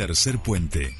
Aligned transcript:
Tercer 0.00 0.38
puente. 0.38 0.96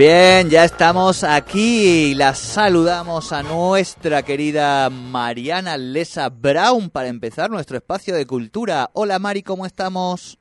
Bien, 0.00 0.48
ya 0.48 0.64
estamos 0.64 1.24
aquí 1.24 2.12
y 2.12 2.14
la 2.14 2.34
saludamos 2.34 3.34
a 3.34 3.42
nuestra 3.42 4.22
querida 4.22 4.88
Mariana 4.88 5.76
Lesa 5.76 6.30
Brown 6.30 6.88
para 6.88 7.08
empezar 7.08 7.50
nuestro 7.50 7.76
espacio 7.76 8.14
de 8.14 8.24
cultura. 8.24 8.88
Hola 8.94 9.18
Mari, 9.18 9.42
¿cómo 9.42 9.66
estamos? 9.66 10.39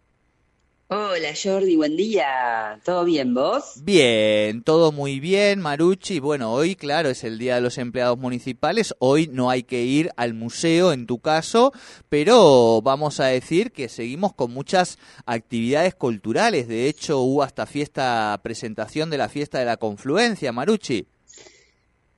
Hola 0.92 1.36
Jordi, 1.40 1.76
buen 1.76 1.96
día. 1.96 2.80
¿Todo 2.84 3.06
bien 3.06 3.36
vos? 3.36 3.74
Bien, 3.84 4.64
todo 4.64 4.92
muy 4.92 5.20
bien, 5.20 5.60
Maruchi. 5.62 6.20
Bueno, 6.20 6.52
hoy, 6.52 6.76
claro, 6.76 7.10
es 7.10 7.24
el 7.24 7.38
Día 7.38 7.54
de 7.54 7.62
los 7.62 7.78
Empleados 7.78 8.18
Municipales. 8.18 8.96
Hoy 8.98 9.30
no 9.32 9.52
hay 9.52 9.62
que 9.62 9.84
ir 9.84 10.10
al 10.18 10.34
museo, 10.34 10.92
en 10.92 11.06
tu 11.06 11.20
caso, 11.20 11.74
pero 12.10 12.82
vamos 12.82 13.20
a 13.20 13.26
decir 13.26 13.72
que 13.72 13.88
seguimos 13.88 14.34
con 14.34 14.52
muchas 14.52 14.98
actividades 15.28 15.94
culturales. 15.94 16.68
De 16.68 16.88
hecho, 16.88 17.20
hubo 17.20 17.44
hasta 17.44 17.68
fiesta, 17.68 18.40
presentación 18.42 19.12
de 19.12 19.20
la 19.20 19.30
fiesta 19.30 19.60
de 19.60 19.66
la 19.66 19.78
confluencia, 19.78 20.52
Maruchi. 20.52 21.06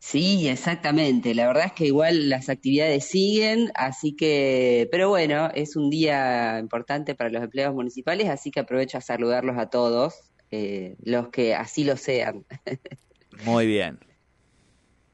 Sí, 0.02 0.48
exactamente. 0.48 1.36
La 1.36 1.46
verdad 1.46 1.68
es 1.68 1.74
que 1.74 1.86
igual 1.86 2.28
las 2.28 2.50
actividades 2.50 3.06
siguen, 3.06 3.72
así 3.76 4.16
que, 4.16 4.90
pero 4.92 5.10
bueno, 5.10 5.52
es 5.54 5.76
un 5.76 5.92
día 5.92 6.58
importante 6.60 7.14
para 7.14 7.30
los 7.30 7.44
empleados 7.44 7.76
municipales, 7.76 8.28
así 8.28 8.50
que 8.50 8.62
aprovecho 8.62 8.98
a 8.98 9.02
saludarlos 9.02 9.60
a 9.60 9.70
todos, 9.70 10.16
eh, 10.50 10.96
los 11.04 11.30
que 11.30 11.54
así 11.54 11.84
lo 11.84 11.98
sean. 11.98 12.46
Muy 13.46 13.68
bien. 13.68 14.00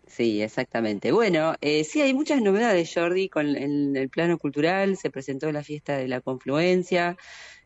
Sí, 0.08 0.42
exactamente. 0.42 1.12
Bueno, 1.12 1.56
eh, 1.60 1.84
sí, 1.84 2.02
hay 2.02 2.14
muchas 2.14 2.42
novedades, 2.42 2.90
Jordi, 2.96 3.28
con 3.28 3.58
en 3.58 3.96
el 3.98 4.10
plano 4.10 4.38
cultural. 4.38 4.96
Se 4.96 5.12
presentó 5.12 5.52
la 5.52 5.64
fiesta 5.64 5.98
de 5.98 6.08
la 6.08 6.22
confluencia, 6.22 7.18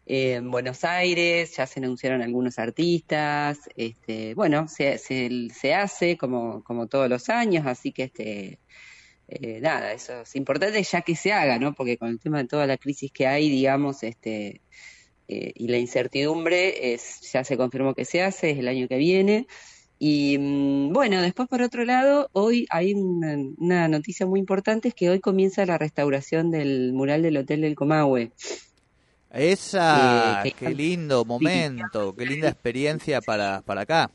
en 0.06 0.50
Buenos 0.52 0.84
Aires, 0.84 1.56
ya 1.56 1.68
se 1.68 1.80
anunciaron 1.80 2.22
algunos 2.22 2.60
artistas, 2.60 3.60
este, 3.76 4.34
bueno, 4.34 4.68
se, 4.68 5.74
hace 5.74 6.18
como, 6.18 6.64
como 6.64 6.88
todos 6.88 7.10
los 7.10 7.30
años, 7.30 7.66
así 7.68 7.92
que 7.92 8.04
este, 8.04 8.60
eh, 9.28 9.60
nada, 9.62 9.94
eso 9.94 10.22
es 10.22 10.36
importante 10.36 10.82
ya 10.84 11.02
que 11.02 11.16
se 11.16 11.32
haga, 11.32 11.60
¿no? 11.60 11.74
Porque 11.74 11.98
con 11.98 12.10
el 12.10 12.20
tema 12.20 12.40
de 12.40 12.48
toda 12.48 12.68
la 12.68 12.78
crisis 12.78 13.12
que 13.12 13.28
hay, 13.28 13.50
digamos, 13.50 14.04
este, 14.04 14.62
eh, 15.28 15.54
y 15.56 15.68
la 15.68 15.78
incertidumbre, 15.78 16.94
es, 16.94 17.22
ya 17.32 17.44
se 17.44 17.58
confirmó 17.58 17.94
que 17.96 18.06
se 18.06 18.22
hace, 18.22 18.52
es 18.52 18.60
el 18.60 18.68
año 18.68 18.88
que 18.88 18.98
viene. 18.98 19.48
Y 20.00 20.38
mm, 20.40 20.94
bueno, 20.94 21.22
después 21.22 21.48
por 21.48 21.62
otro 21.62 21.86
lado, 21.86 22.30
hoy 22.34 22.66
hay 22.72 22.94
una, 22.96 23.38
una 23.58 23.88
noticia 23.88 24.26
muy 24.26 24.40
importante, 24.40 24.90
es 24.90 24.96
que 24.96 25.10
hoy 25.10 25.20
comienza 25.20 25.66
la 25.66 25.78
restauración 25.78 26.52
del 26.52 26.92
mural 26.94 27.22
del 27.22 27.38
Hotel 27.38 27.62
del 27.62 27.76
Comahue. 27.76 28.32
Esa, 29.34 30.44
eh, 30.46 30.54
qué 30.58 30.76
lindo 30.76 31.24
momento, 31.24 32.14
qué 32.16 32.26
linda 32.26 32.50
experiencia 32.50 33.22
para, 33.22 33.62
para 33.62 33.82
acá. 33.82 34.12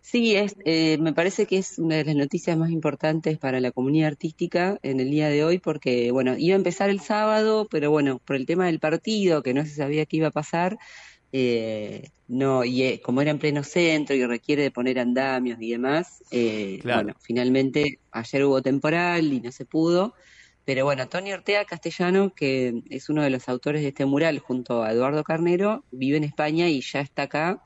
Sí, 0.00 0.36
es, 0.36 0.54
eh, 0.64 0.96
me 0.98 1.12
parece 1.12 1.46
que 1.46 1.58
es 1.58 1.78
una 1.78 1.96
de 1.96 2.04
las 2.04 2.14
noticias 2.14 2.56
más 2.56 2.70
importantes 2.70 3.38
para 3.38 3.58
la 3.58 3.72
comunidad 3.72 4.08
artística 4.08 4.78
en 4.82 5.00
el 5.00 5.10
día 5.10 5.28
de 5.28 5.42
hoy, 5.42 5.58
porque, 5.58 6.12
bueno, 6.12 6.36
iba 6.38 6.54
a 6.54 6.56
empezar 6.56 6.90
el 6.90 7.00
sábado, 7.00 7.66
pero 7.70 7.90
bueno, 7.90 8.20
por 8.24 8.36
el 8.36 8.46
tema 8.46 8.66
del 8.66 8.78
partido, 8.78 9.42
que 9.42 9.54
no 9.54 9.64
se 9.64 9.74
sabía 9.74 10.06
qué 10.06 10.18
iba 10.18 10.28
a 10.28 10.30
pasar, 10.30 10.78
eh, 11.32 12.10
no, 12.28 12.64
y 12.64 12.98
como 12.98 13.22
era 13.22 13.32
en 13.32 13.38
pleno 13.38 13.64
centro 13.64 14.14
y 14.14 14.24
requiere 14.24 14.62
de 14.62 14.70
poner 14.70 15.00
andamios 15.00 15.60
y 15.60 15.72
demás, 15.72 16.22
bueno, 16.84 17.14
finalmente 17.20 17.98
ayer 18.12 18.44
hubo 18.44 18.62
temporal 18.62 19.32
y 19.32 19.40
no 19.40 19.50
se 19.50 19.64
pudo. 19.64 20.14
Pero 20.64 20.84
bueno, 20.84 21.08
Tony 21.08 21.32
Ortega 21.32 21.64
Castellano, 21.64 22.32
que 22.34 22.82
es 22.90 23.08
uno 23.08 23.22
de 23.22 23.30
los 23.30 23.48
autores 23.48 23.82
de 23.82 23.88
este 23.88 24.06
mural 24.06 24.38
junto 24.38 24.82
a 24.82 24.92
Eduardo 24.92 25.22
Carnero, 25.22 25.84
vive 25.90 26.16
en 26.16 26.24
España 26.24 26.68
y 26.68 26.80
ya 26.80 27.00
está 27.00 27.22
acá. 27.22 27.62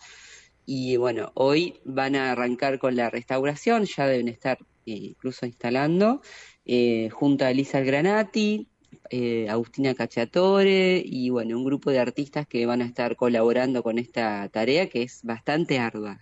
Y 0.66 0.96
bueno, 0.96 1.30
hoy 1.34 1.80
van 1.84 2.16
a 2.16 2.32
arrancar 2.32 2.78
con 2.78 2.96
la 2.96 3.08
restauración, 3.08 3.84
ya 3.84 4.06
deben 4.06 4.28
estar 4.28 4.58
eh, 4.84 4.92
incluso 4.92 5.46
instalando, 5.46 6.20
eh, 6.64 7.08
junto 7.10 7.44
a 7.44 7.50
Elisa 7.50 7.80
Granati, 7.80 8.68
eh, 9.10 9.48
Agustina 9.48 9.94
Cacciatore 9.94 11.02
y 11.04 11.30
bueno, 11.30 11.56
un 11.56 11.64
grupo 11.64 11.90
de 11.90 12.00
artistas 12.00 12.46
que 12.46 12.66
van 12.66 12.82
a 12.82 12.86
estar 12.86 13.16
colaborando 13.16 13.82
con 13.82 13.98
esta 13.98 14.48
tarea 14.50 14.88
que 14.88 15.02
es 15.02 15.22
bastante 15.22 15.78
ardua. 15.78 16.18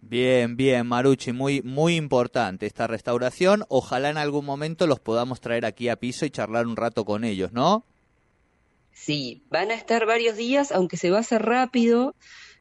Bien, 0.00 0.56
bien, 0.56 0.86
Maruchi, 0.86 1.32
muy, 1.32 1.62
muy 1.62 1.96
importante 1.96 2.66
esta 2.66 2.86
restauración. 2.86 3.64
Ojalá 3.68 4.10
en 4.10 4.18
algún 4.18 4.44
momento 4.44 4.86
los 4.86 5.00
podamos 5.00 5.40
traer 5.40 5.66
aquí 5.66 5.88
a 5.88 5.96
piso 5.96 6.24
y 6.26 6.30
charlar 6.30 6.66
un 6.66 6.76
rato 6.76 7.04
con 7.04 7.24
ellos, 7.24 7.52
¿no? 7.52 7.84
Sí, 8.92 9.42
van 9.50 9.70
a 9.70 9.74
estar 9.74 10.06
varios 10.06 10.36
días, 10.36 10.72
aunque 10.72 10.96
se 10.96 11.10
va 11.10 11.18
a 11.18 11.20
hacer 11.20 11.42
rápido 11.42 12.14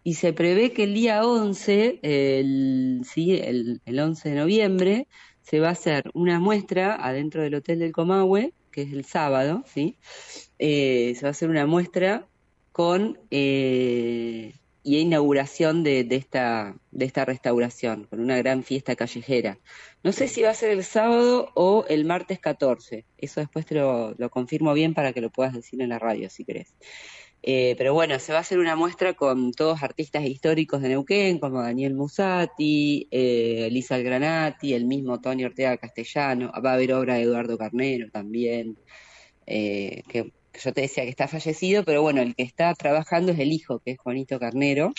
y 0.04 0.16
se 0.16 0.34
prevé 0.34 0.74
que 0.74 0.84
el 0.84 0.94
día 0.94 1.26
11, 1.26 2.00
el, 2.02 3.02
sí, 3.06 3.38
el, 3.38 3.82
el 3.86 4.00
11 4.00 4.30
de 4.30 4.36
noviembre, 4.36 5.08
se 5.42 5.60
va 5.60 5.70
a 5.70 5.72
hacer 5.72 6.10
una 6.14 6.40
muestra 6.40 6.96
adentro 6.96 7.44
del 7.44 7.56
Hotel 7.56 7.80
del 7.80 7.92
Comahue, 7.92 8.54
que 8.72 8.82
es 8.82 8.92
el 8.92 9.06
sábado, 9.06 9.64
¿sí? 9.66 9.98
Eh, 10.60 11.14
se 11.16 11.22
va 11.22 11.30
a 11.30 11.32
hacer 11.32 11.50
una 11.50 11.66
muestra 11.66 12.28
con 12.72 13.20
eh, 13.32 14.54
y 14.86 15.00
inauguración 15.00 15.84
de, 15.84 16.08
esta, 16.12 16.76
de 16.92 17.06
esta 17.06 17.26
restauración, 17.26 18.04
con 18.06 18.20
una 18.20 18.38
gran 18.38 18.64
fiesta 18.64 18.96
callejera. 18.96 19.58
No 20.04 20.12
sé 20.12 20.28
si 20.28 20.44
va 20.44 20.52
a 20.52 20.54
ser 20.54 20.70
el 20.70 20.84
sábado 20.84 21.50
o 21.56 21.86
el 21.90 22.06
martes 22.06 22.38
14, 22.38 23.04
eso 23.18 23.40
después 23.40 23.66
te 23.66 23.74
lo, 23.74 24.16
confirmo 24.30 24.76
bien 24.76 24.94
para 24.94 25.12
que 25.12 25.22
lo 25.22 25.32
puedas 25.32 25.56
decir 25.56 25.82
en 25.82 25.90
la 25.90 25.98
radio 25.98 26.30
si 26.30 26.46
querés. 26.46 26.76
Eh, 27.42 27.74
pero 27.80 27.96
bueno, 27.96 28.20
se 28.20 28.32
va 28.32 28.38
a 28.38 28.42
hacer 28.42 28.60
una 28.60 28.76
muestra 28.76 29.16
con 29.16 29.54
todos 29.54 29.82
artistas 29.82 30.24
históricos 30.24 30.84
de 30.84 30.90
Neuquén, 30.90 31.40
como 31.40 31.64
Daniel 31.64 31.96
Musati, 31.96 33.08
eh, 33.10 33.66
Elisa 33.66 33.98
Granati, 33.98 34.76
el 34.76 34.86
mismo 34.86 35.20
Tony 35.20 35.46
Ortega 35.46 35.78
Castellano, 35.78 36.52
va 36.64 36.72
a 36.72 36.74
haber 36.76 36.94
obra 36.94 37.16
de 37.16 37.24
Eduardo 37.24 37.58
Carnero 37.58 38.12
también, 38.12 38.78
eh, 39.48 40.04
que 40.08 40.32
yo 40.64 40.74
te 40.74 40.82
decía 40.82 41.04
que 41.04 41.10
está 41.10 41.28
fallecido, 41.28 41.84
pero 41.84 42.02
bueno, 42.02 42.22
el 42.22 42.36
que 42.36 42.44
está 42.44 42.74
trabajando 42.74 43.32
es 43.32 43.40
el 43.40 43.52
hijo, 43.52 43.80
que 43.80 43.92
es 43.92 43.98
Juanito 44.00 44.40
Carnero, 44.40 44.94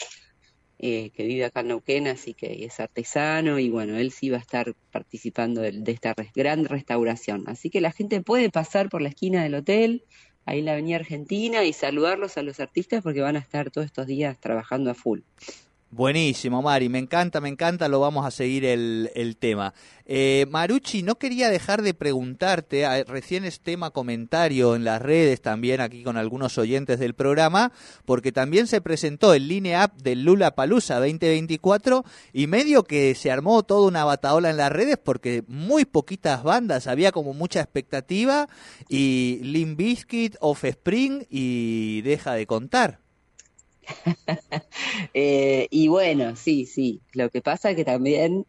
eh, 0.78 1.10
que 1.14 1.24
vive 1.24 1.46
acá 1.46 1.60
en 1.60 1.68
Neuquén, 1.68 2.06
así 2.06 2.34
que 2.34 2.64
es 2.64 2.80
artesano 2.80 3.58
y 3.58 3.70
bueno, 3.70 3.96
él 3.96 4.12
sí 4.12 4.28
va 4.28 4.36
a 4.36 4.40
estar 4.40 4.74
participando 4.92 5.62
de, 5.62 5.82
esta 5.86 6.14
gran 6.34 6.66
restauración. 6.66 7.44
Así 7.46 7.70
que 7.70 7.80
la 7.80 7.92
gente 7.92 8.20
puede 8.20 8.50
pasar 8.50 8.90
por 8.90 9.00
la 9.00 9.08
esquina 9.08 9.42
del 9.42 9.54
hotel, 9.54 10.04
ahí 10.44 10.58
en 10.58 10.66
la 10.66 10.72
Avenida 10.72 10.96
Argentina, 10.96 11.64
y 11.64 11.72
saludarlos 11.72 12.36
a 12.36 12.42
los 12.42 12.60
artistas 12.60 13.02
porque 13.02 13.22
van 13.22 13.36
a 13.36 13.40
estar 13.40 13.70
todos 13.70 13.86
estos 13.86 14.06
días 14.06 14.38
trabajando 14.38 14.90
a 14.90 14.94
full. 14.94 15.20
Buenísimo, 15.90 16.62
Mari, 16.62 16.88
me 16.88 16.98
encanta, 16.98 17.40
me 17.40 17.48
encanta, 17.48 17.86
lo 17.86 18.00
vamos 18.00 18.26
a 18.26 18.32
seguir 18.32 18.64
el, 18.64 19.08
el 19.14 19.36
tema. 19.36 19.72
Eh, 20.04 20.44
Maruchi, 20.50 21.04
no 21.04 21.14
quería 21.14 21.48
dejar 21.48 21.82
de 21.82 21.94
preguntarte, 21.94 22.84
ah, 22.84 23.04
recién 23.04 23.44
es 23.44 23.60
tema 23.60 23.90
comentario 23.90 24.74
en 24.74 24.84
las 24.84 25.00
redes 25.00 25.40
también 25.40 25.80
aquí 25.80 26.02
con 26.02 26.16
algunos 26.16 26.58
oyentes 26.58 26.98
del 26.98 27.14
programa, 27.14 27.70
porque 28.04 28.32
también 28.32 28.66
se 28.66 28.80
presentó 28.80 29.32
el 29.32 29.46
Line 29.46 29.80
Up 29.80 29.92
del 30.02 30.24
Lula 30.24 30.56
Palusa 30.56 30.96
2024 30.98 32.04
y 32.32 32.48
medio 32.48 32.82
que 32.82 33.14
se 33.14 33.30
armó 33.30 33.62
toda 33.62 33.86
una 33.86 34.04
bataola 34.04 34.50
en 34.50 34.56
las 34.56 34.72
redes 34.72 34.98
porque 35.02 35.44
muy 35.46 35.84
poquitas 35.84 36.42
bandas, 36.42 36.88
había 36.88 37.12
como 37.12 37.32
mucha 37.32 37.60
expectativa 37.60 38.48
y 38.88 39.38
Limp 39.40 39.78
Bizkit, 39.78 40.36
Offspring 40.40 41.26
y 41.30 42.02
deja 42.02 42.34
de 42.34 42.46
contar. 42.46 43.05
Eh, 45.14 45.68
y 45.70 45.88
bueno, 45.88 46.36
sí, 46.36 46.66
sí. 46.66 47.00
Lo 47.12 47.30
que 47.30 47.40
pasa 47.40 47.74
que 47.74 47.84
también, 47.84 48.46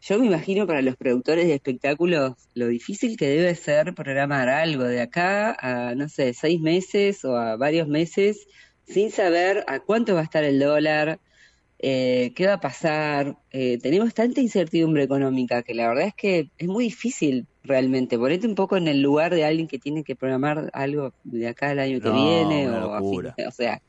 yo 0.00 0.18
me 0.18 0.26
imagino 0.26 0.66
para 0.66 0.82
los 0.82 0.96
productores 0.96 1.46
de 1.46 1.54
espectáculos 1.54 2.32
lo 2.54 2.66
difícil 2.68 3.16
que 3.16 3.28
debe 3.28 3.54
ser 3.54 3.94
programar 3.94 4.48
algo 4.48 4.84
de 4.84 5.00
acá 5.00 5.56
a, 5.60 5.94
no 5.94 6.08
sé, 6.08 6.34
seis 6.34 6.60
meses 6.60 7.24
o 7.24 7.36
a 7.36 7.56
varios 7.56 7.86
meses 7.88 8.46
sin 8.86 9.10
saber 9.10 9.64
a 9.68 9.80
cuánto 9.80 10.14
va 10.14 10.20
a 10.20 10.24
estar 10.24 10.44
el 10.44 10.58
dólar, 10.58 11.20
eh, 11.78 12.32
qué 12.34 12.46
va 12.46 12.54
a 12.54 12.60
pasar. 12.60 13.36
Eh, 13.52 13.78
tenemos 13.80 14.14
tanta 14.14 14.40
incertidumbre 14.40 15.04
económica 15.04 15.62
que 15.62 15.74
la 15.74 15.88
verdad 15.88 16.08
es 16.08 16.14
que 16.14 16.50
es 16.58 16.68
muy 16.68 16.84
difícil 16.84 17.46
realmente. 17.62 18.18
Ponete 18.18 18.46
un 18.46 18.54
poco 18.54 18.76
en 18.76 18.88
el 18.88 19.02
lugar 19.02 19.34
de 19.34 19.44
alguien 19.44 19.68
que 19.68 19.78
tiene 19.78 20.02
que 20.02 20.16
programar 20.16 20.70
algo 20.72 21.12
de 21.22 21.48
acá 21.48 21.70
al 21.70 21.78
año 21.78 22.00
que 22.00 22.10
viene 22.10 22.68
o, 22.68 22.94
a 22.94 23.00
o 23.00 23.50
sea 23.52 23.80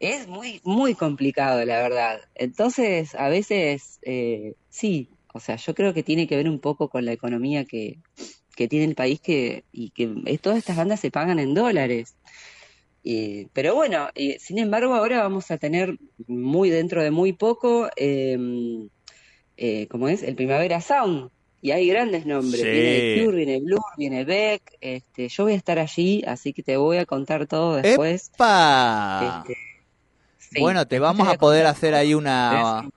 es 0.00 0.26
muy, 0.26 0.60
muy 0.64 0.94
complicado, 0.94 1.64
la 1.64 1.82
verdad. 1.82 2.20
Entonces, 2.34 3.14
a 3.14 3.28
veces, 3.28 3.98
eh, 4.02 4.54
sí, 4.70 5.08
O 5.36 5.40
sea, 5.40 5.56
yo 5.56 5.74
creo 5.74 5.92
que 5.92 6.04
tiene 6.04 6.28
que 6.28 6.36
ver 6.36 6.48
un 6.48 6.60
poco 6.60 6.88
con 6.88 7.04
la 7.04 7.12
economía 7.12 7.64
que, 7.64 7.98
que 8.54 8.68
tiene 8.68 8.84
el 8.84 8.94
país 8.94 9.20
que, 9.20 9.64
y 9.72 9.90
que 9.90 10.06
todas 10.38 10.58
estas 10.58 10.76
bandas 10.76 11.00
se 11.00 11.10
pagan 11.10 11.38
en 11.40 11.54
dólares. 11.54 12.14
pero 13.52 13.74
bueno, 13.74 14.08
sin 14.38 14.58
embargo, 14.58 14.94
ahora 14.94 15.22
vamos 15.22 15.50
a 15.50 15.58
tener 15.58 15.98
muy 16.26 16.70
dentro 16.70 17.02
de 17.02 17.10
muy 17.10 17.32
poco, 17.32 17.88
em, 17.96 18.88
eh, 19.56 19.86
como 19.88 20.08
es, 20.08 20.22
el 20.22 20.36
Primavera 20.36 20.80
Sound. 20.80 21.30
Y 21.60 21.70
hay 21.70 21.88
grandes 21.88 22.26
nombres. 22.26 22.62
Viene 22.62 23.24
Cure, 23.24 23.36
viene 23.38 23.60
Blur, 23.60 23.80
viene 23.96 24.24
Beck. 24.24 24.76
Este, 24.80 25.28
yo 25.28 25.44
voy 25.44 25.54
a 25.54 25.56
estar 25.56 25.78
allí, 25.78 26.22
así 26.26 26.52
que 26.52 26.62
te 26.62 26.76
voy 26.76 26.98
a 26.98 27.06
contar 27.06 27.46
todo 27.46 27.76
después. 27.76 28.30
Este, 29.44 29.73
bueno, 30.58 30.86
te 30.86 30.98
vamos 30.98 31.28
a 31.28 31.34
poder 31.34 31.66
hacer 31.66 31.94
ahí 31.94 32.14
una 32.14 32.88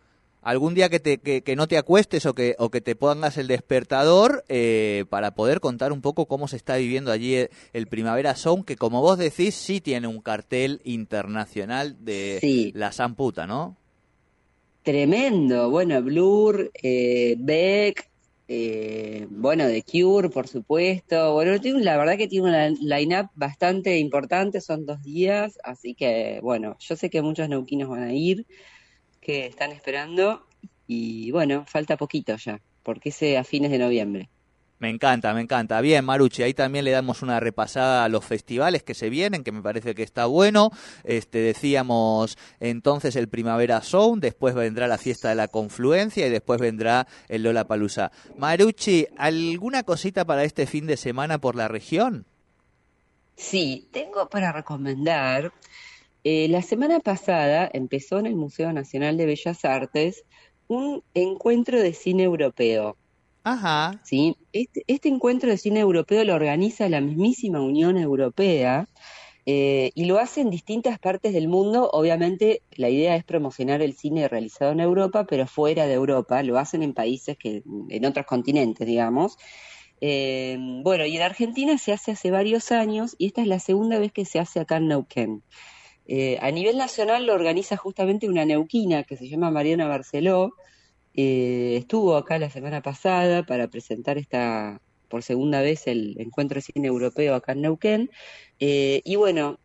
algún 0.48 0.74
día 0.74 0.88
que, 0.88 1.02
te, 1.02 1.18
que, 1.18 1.56
no 1.58 1.68
te 1.68 1.78
acuestes 1.78 2.26
o 2.26 2.34
que, 2.34 2.56
o 2.58 2.70
que 2.70 2.80
te 2.80 2.96
pongas 2.96 3.38
el 3.38 3.48
despertador 3.48 4.46
eh, 4.48 5.04
para 5.10 5.32
poder 5.32 5.60
contar 5.60 5.92
un 5.92 6.00
poco 6.00 6.26
cómo 6.26 6.48
se 6.48 6.56
está 6.56 6.78
viviendo 6.78 7.12
allí 7.12 7.36
el, 7.74 7.88
Primavera 7.88 8.34
Sound, 8.34 8.64
que 8.64 8.78
como 8.78 9.02
vos 9.02 9.18
decís, 9.18 9.56
sí 9.56 9.82
tiene 9.82 10.08
un 10.08 10.22
cartel 10.22 10.80
internacional 10.86 11.98
de 12.00 12.72
la 12.76 12.94
Samputa, 12.94 13.46
¿no? 13.46 13.76
Tremendo. 14.84 15.70
Bueno, 15.70 16.02
Blur, 16.02 16.72
eh, 16.82 17.36
Beck, 17.38 18.07
eh, 18.48 19.28
bueno, 19.30 19.68
The 19.68 19.84
Cure, 19.84 20.30
por 20.30 20.48
supuesto. 20.48 21.34
Bueno, 21.34 21.52
la 21.80 21.98
verdad 21.98 22.18
que 22.18 22.28
tiene 22.28 22.48
una 22.48 22.70
line-up 22.70 23.30
bastante 23.36 23.98
importante, 23.98 24.62
son 24.62 24.86
dos 24.86 25.02
días, 25.04 25.58
así 25.64 25.96
que, 25.96 26.40
bueno, 26.42 26.78
yo 26.80 26.96
sé 26.96 27.10
que 27.10 27.22
muchos 27.22 27.50
neuquinos 27.50 27.90
van 27.90 28.04
a 28.04 28.14
ir 28.14 28.46
que 29.20 29.46
están 29.46 29.72
esperando 29.72 30.48
y 30.88 31.32
bueno, 31.32 31.66
falta 31.68 31.98
poquito 31.98 32.38
ya, 32.38 32.62
porque 32.84 33.10
es 33.10 33.38
a 33.38 33.44
fines 33.44 33.72
de 33.72 33.80
noviembre. 33.80 34.30
Me 34.80 34.90
encanta, 34.90 35.34
me 35.34 35.42
encanta. 35.42 35.82
Bien, 35.82 36.06
Maruchi, 36.06 36.44
ahí 36.44 36.54
también 36.54 36.86
le 36.86 36.92
damos 36.92 37.24
una 37.24 37.40
repasada 37.40 38.04
a 38.04 38.10
los 38.10 38.24
festivales 38.24 38.84
que 38.84 38.94
se 38.94 39.10
vienen, 39.10 39.44
que 39.44 39.52
me 39.52 39.62
parece 39.64 39.96
que 39.96 40.04
está 40.04 40.28
bueno. 40.28 40.70
Este 41.04 41.40
decíamos 41.40 42.38
entonces 42.60 43.16
el 43.16 43.28
Primavera 43.28 43.82
Sound, 43.82 44.22
después 44.22 44.54
vendrá 44.54 44.88
la 44.88 45.00
fiesta 45.00 45.30
de 45.30 45.36
la 45.36 45.48
confluencia 45.48 46.28
y 46.28 46.30
después 46.30 46.62
vendrá 46.62 47.08
el 47.28 47.44
Lola 47.44 47.66
Palusa. 47.66 48.12
Maruchi, 48.38 49.08
¿alguna 49.18 49.84
cosita 49.84 50.26
para 50.26 50.44
este 50.44 50.68
fin 50.68 50.86
de 50.86 50.98
semana 50.98 51.40
por 51.40 51.56
la 51.56 51.68
región? 51.68 52.26
Sí, 53.36 53.88
tengo 53.92 54.30
para 54.30 54.52
recomendar 54.52 55.52
eh, 56.30 56.50
la 56.50 56.62
semana 56.62 57.00
pasada 57.00 57.70
empezó 57.72 58.20
en 58.20 58.26
el 58.26 58.36
Museo 58.36 58.74
Nacional 58.74 59.16
de 59.16 59.26
Bellas 59.26 59.64
Artes 59.64 60.26
un 60.68 61.02
encuentro 61.14 61.82
de 61.82 61.94
cine 61.94 62.24
europeo. 62.24 62.98
Ajá. 63.48 64.02
¿sí? 64.04 64.36
Este, 64.52 64.84
este 64.88 65.08
encuentro 65.08 65.50
de 65.50 65.58
cine 65.58 65.80
europeo 65.80 66.22
lo 66.26 66.36
organiza 66.36 66.90
la 66.90 67.00
mismísima 67.00 67.62
Unión 67.62 67.98
Europea 67.98 68.90
eh, 69.46 69.92
y 69.96 70.04
lo 70.04 70.20
hace 70.20 70.42
en 70.42 70.50
distintas 70.50 71.00
partes 71.00 71.32
del 71.32 71.48
mundo. 71.48 71.90
Obviamente 71.94 72.62
la 72.72 72.90
idea 72.90 73.16
es 73.16 73.24
promocionar 73.24 73.82
el 73.82 73.94
cine 73.94 74.28
realizado 74.28 74.74
en 74.74 74.82
Europa, 74.82 75.26
pero 75.26 75.48
fuera 75.48 75.88
de 75.88 75.94
Europa. 75.94 76.44
Lo 76.44 76.60
hacen 76.60 76.84
en 76.84 76.94
países 76.94 77.38
que, 77.38 77.64
en 77.88 78.06
otros 78.06 78.26
continentes, 78.26 78.86
digamos. 78.86 79.38
Eh, 80.02 80.58
bueno, 80.84 81.06
y 81.06 81.16
en 81.16 81.22
Argentina 81.22 81.78
se 81.78 81.94
hace 81.94 82.12
hace 82.12 82.32
varios 82.32 82.74
años 82.74 83.16
y 83.18 83.28
esta 83.28 83.42
es 83.42 83.48
la 83.48 83.60
segunda 83.60 83.98
vez 83.98 84.12
que 84.12 84.26
se 84.26 84.40
hace 84.40 84.60
acá 84.60 84.76
en 84.76 84.90
Neuquén. 84.90 85.42
Eh, 86.06 86.38
a 86.42 86.52
nivel 86.52 86.78
nacional 86.78 87.26
lo 87.26 87.34
organiza 87.34 87.78
justamente 87.78 88.28
una 88.28 88.44
neuquina 88.44 89.04
que 89.06 89.16
se 89.16 89.30
llama 89.30 89.52
Mariana 89.52 89.88
Barceló. 89.88 90.52
Eh, 91.18 91.78
estuvo 91.78 92.16
acá 92.16 92.38
la 92.40 92.50
semana 92.52 92.82
pasada 92.82 93.44
para 93.44 93.68
presentar 93.68 94.20
esta 94.20 94.80
por 95.10 95.24
segunda 95.24 95.62
vez 95.62 95.88
el 95.88 96.16
encuentro 96.20 96.56
de 96.56 96.62
cine 96.62 96.88
europeo 96.88 97.36
acá 97.36 97.54
en 97.54 97.62
Neuquén. 97.62 98.12
Eh, 98.60 99.02
y 99.04 99.16
bueno, 99.16 99.60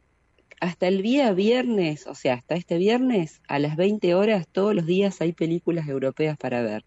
hasta 0.60 0.88
el 0.88 1.02
día 1.02 1.32
viernes, 1.32 2.06
o 2.06 2.14
sea, 2.14 2.34
hasta 2.34 2.54
este 2.54 2.78
viernes, 2.78 3.43
a 3.49 3.58
las 3.58 3.76
20 3.76 4.14
horas, 4.14 4.46
todos 4.50 4.75
los 4.75 4.87
días 4.87 5.20
hay 5.20 5.32
películas 5.32 5.88
europeas 5.88 6.38
para 6.38 6.62
ver. 6.62 6.84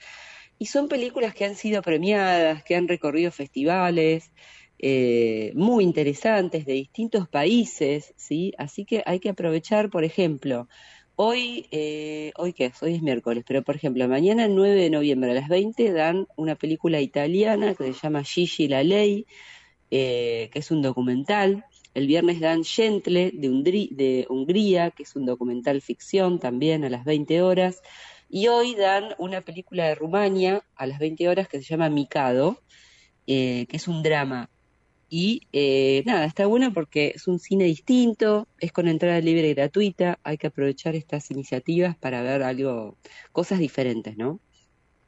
Y 0.58 0.68
son 0.68 0.88
películas 0.88 1.36
que 1.36 1.46
han 1.46 1.56
sido 1.56 1.82
premiadas, 1.82 2.64
que 2.64 2.76
han 2.76 2.88
recorrido 2.88 3.32
festivales, 3.32 4.32
eh, 4.80 5.52
muy 5.56 5.84
interesantes 5.84 6.66
de 6.66 6.74
distintos 6.74 7.30
países, 7.30 8.14
¿sí? 8.18 8.54
Así 8.58 8.86
que 8.86 9.04
hay 9.06 9.20
que 9.20 9.30
aprovechar, 9.30 9.90
por 9.90 10.04
ejemplo, 10.04 10.68
hoy, 11.16 11.68
eh, 11.72 12.32
¿hoy 12.38 12.54
qué 12.54 12.66
es? 12.66 12.82
Hoy 12.84 12.96
es 12.96 13.02
miércoles, 13.02 13.44
pero 13.48 13.64
por 13.64 13.76
ejemplo, 13.76 14.08
mañana 14.08 14.48
9 14.48 14.76
de 14.76 14.90
noviembre 14.90 15.32
a 15.32 15.34
las 15.34 15.50
20 15.50 15.92
dan 15.94 16.28
una 16.36 16.56
película 16.56 17.02
italiana 17.02 17.76
que 17.76 17.86
se 17.86 17.94
llama 17.94 18.24
Gigi 18.24 18.68
la 18.68 18.84
Ley, 18.84 19.26
eh, 19.92 20.50
que 20.52 20.60
es 20.60 20.72
un 20.72 20.82
documental. 20.82 21.66
El 21.94 22.08
viernes 22.08 22.40
dan 22.40 22.64
Gentle 22.64 23.32
de, 23.34 23.90
de 23.92 24.28
Hungría, 24.30 24.92
que 24.92 25.04
es 25.04 25.16
un 25.16 25.26
documental 25.26 25.82
ficción 25.82 26.40
también 26.40 26.84
a 26.84 26.90
las 26.90 27.06
20 27.06 27.42
horas. 27.42 27.82
Y 28.30 28.48
hoy 28.48 28.76
dan 28.76 29.16
una 29.18 29.42
película 29.42 29.88
de 29.88 29.96
Rumania 29.96 30.66
a 30.76 30.88
las 30.88 31.00
20 31.00 31.30
horas 31.30 31.48
que 31.48 31.60
se 31.60 31.64
llama 31.64 31.90
Mikado, 31.90 32.60
que 33.26 33.68
es 33.72 33.88
un 33.88 34.04
drama 34.04 34.50
y 35.10 35.42
eh, 35.54 36.04
nada, 36.06 36.26
está 36.26 36.46
bueno 36.46 36.74
porque 36.74 37.14
es 37.16 37.28
un 37.28 37.40
cine 37.40 37.66
distinto, 37.66 38.48
es 38.60 38.72
con 38.72 38.88
entrada 38.88 39.20
libre 39.22 39.50
y 39.50 39.54
gratuita, 39.54 40.20
hay 40.24 40.38
que 40.38 40.48
aprovechar 40.48 40.96
estas 40.96 41.30
iniciativas 41.32 41.96
para 41.96 42.22
ver 42.22 42.44
algo, 42.44 42.98
cosas 43.32 43.60
diferentes, 43.60 44.18
¿no? 44.18 44.40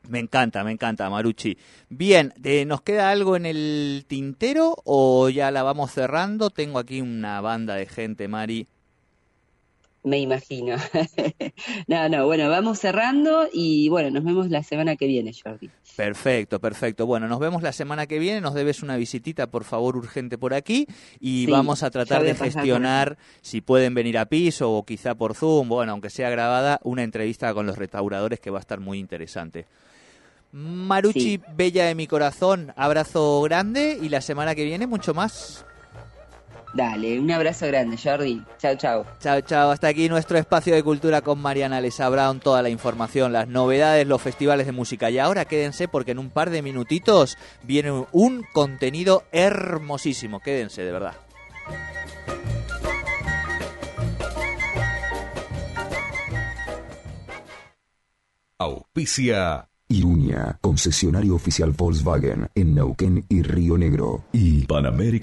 Me 0.07 0.19
encanta, 0.19 0.63
me 0.63 0.71
encanta, 0.71 1.09
Maruchi. 1.09 1.57
Bien, 1.89 2.33
eh, 2.43 2.65
¿nos 2.65 2.81
queda 2.81 3.11
algo 3.11 3.35
en 3.35 3.45
el 3.45 4.05
tintero 4.07 4.75
o 4.85 5.27
ya 5.29 5.51
la 5.51 5.63
vamos 5.63 5.91
cerrando? 5.91 6.49
Tengo 6.49 6.79
aquí 6.79 7.01
una 7.01 7.41
banda 7.41 7.75
de 7.75 7.87
gente, 7.87 8.27
Mari, 8.27 8.67
me 10.07 10.19
imagino. 10.19 10.77
no, 11.87 12.09
no, 12.09 12.25
bueno, 12.25 12.49
vamos 12.49 12.79
cerrando 12.79 13.47
y 13.51 13.89
bueno, 13.89 14.09
nos 14.09 14.23
vemos 14.23 14.49
la 14.49 14.63
semana 14.63 14.95
que 14.95 15.07
viene, 15.07 15.31
Jordi. 15.33 15.69
Perfecto, 15.95 16.59
perfecto. 16.59 17.05
Bueno, 17.05 17.27
nos 17.27 17.39
vemos 17.39 17.61
la 17.63 17.71
semana 17.71 18.07
que 18.07 18.19
viene. 18.19 18.41
Nos 18.41 18.53
debes 18.53 18.83
una 18.83 18.97
visitita, 18.97 19.47
por 19.47 19.63
favor, 19.63 19.97
urgente 19.97 20.37
por 20.37 20.53
aquí. 20.53 20.87
Y 21.19 21.47
vamos 21.47 21.83
a 21.83 21.91
tratar 21.91 22.23
de 22.23 22.35
gestionar, 22.35 23.17
si 23.41 23.61
pueden 23.61 23.93
venir 23.93 24.17
a 24.17 24.25
piso 24.25 24.71
o 24.71 24.83
quizá 24.83 25.15
por 25.15 25.35
Zoom, 25.35 25.69
bueno, 25.69 25.91
aunque 25.91 26.09
sea 26.09 26.29
grabada, 26.29 26.79
una 26.83 27.03
entrevista 27.03 27.53
con 27.53 27.65
los 27.65 27.77
restauradores 27.77 28.39
que 28.39 28.49
va 28.49 28.59
a 28.59 28.61
estar 28.61 28.79
muy 28.79 28.99
interesante. 28.99 29.65
Maruchi, 30.51 31.39
bella 31.55 31.85
de 31.85 31.95
mi 31.95 32.07
corazón, 32.07 32.73
abrazo 32.75 33.41
grande 33.41 33.99
y 34.01 34.09
la 34.09 34.21
semana 34.21 34.55
que 34.55 34.63
viene 34.63 34.87
mucho 34.87 35.13
más. 35.13 35.66
Dale, 36.77 37.19
un 37.19 37.31
abrazo 37.31 37.65
grande, 37.65 37.97
Jordi. 37.97 38.39
Chao, 38.59 38.75
chao. 38.75 39.03
Chao, 39.19 39.41
chao. 39.41 39.71
Hasta 39.71 39.87
aquí 39.87 40.09
nuestro 40.09 40.37
espacio 40.37 40.75
de 40.75 40.83
cultura 40.83 41.21
con 41.21 41.41
Mariana 41.41 41.81
Lesa 41.81 42.07
Brown. 42.07 42.39
Toda 42.39 42.61
la 42.61 42.69
información, 42.69 43.33
las 43.33 43.47
novedades, 43.47 44.05
los 44.05 44.21
festivales 44.21 44.67
de 44.67 44.73
música. 44.73 45.09
Y 45.09 45.17
ahora 45.17 45.45
quédense 45.45 45.87
porque 45.87 46.11
en 46.11 46.19
un 46.19 46.29
par 46.29 46.51
de 46.51 46.61
minutitos 46.61 47.35
viene 47.63 48.05
un 48.11 48.45
contenido 48.53 49.23
hermosísimo. 49.31 50.39
Quédense, 50.39 50.83
de 50.83 50.91
verdad. 50.91 51.15
Auspicia 58.59 59.67
Iruña, 59.89 60.57
concesionario 60.59 61.35
oficial 61.35 61.71
Volkswagen 61.71 62.49
en 62.53 62.75
Neuquén 62.75 63.25
y 63.29 63.41
Río 63.41 63.77
Negro. 63.77 64.25
Y 64.33 64.65
Pan 64.65 64.85